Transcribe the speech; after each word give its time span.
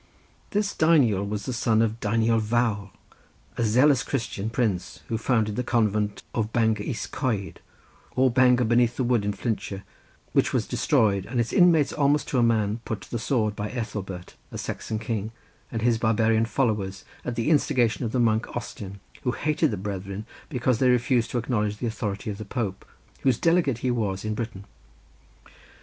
This 0.49 0.73
Deiniol 0.73 1.27
was 1.29 1.45
the 1.45 1.53
son 1.53 1.79
of 1.83 1.99
Deiniol 1.99 2.41
Vawr, 2.41 2.89
a 3.55 3.63
zealous 3.63 4.01
Christian 4.01 4.49
prince 4.49 5.01
who 5.09 5.17
founded 5.19 5.55
the 5.55 5.63
convent 5.63 6.23
of 6.33 6.51
Bangor 6.51 6.81
Is 6.81 7.05
Coed, 7.05 7.59
or 8.15 8.31
Bangor 8.31 8.63
beneath 8.65 8.97
the 8.97 9.03
wood, 9.03 9.23
in 9.23 9.31
Flintshire, 9.31 9.83
which 10.33 10.53
was 10.53 10.65
destroyed 10.65 11.27
and 11.27 11.39
its 11.39 11.53
inmates 11.53 11.93
almost 11.93 12.27
to 12.29 12.39
a 12.39 12.41
man 12.41 12.79
put 12.83 13.01
to 13.01 13.11
the 13.11 13.19
sword 13.19 13.55
by 13.55 13.69
Ethelbert 13.69 14.33
a 14.51 14.57
Saxon 14.57 14.97
king, 14.97 15.31
and 15.71 15.83
his 15.83 15.99
barbarian 15.99 16.45
followers 16.45 17.05
at 17.23 17.35
the 17.35 17.51
instigation 17.51 18.03
of 18.03 18.11
the 18.11 18.19
monk 18.19 18.47
Austin, 18.55 18.99
who 19.21 19.33
hated 19.33 19.69
the 19.69 19.77
brethren 19.77 20.25
because 20.49 20.79
they 20.79 20.89
refused 20.89 21.29
to 21.29 21.37
acknowledge 21.37 21.77
the 21.77 21.85
authority 21.85 22.31
of 22.31 22.39
the 22.39 22.43
Pope, 22.45 22.85
whose 23.19 23.37
delegate 23.37 23.77
he 23.85 23.91
was 23.91 24.25
in 24.25 24.33
Britain. 24.33 24.65